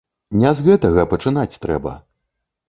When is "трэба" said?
1.67-1.93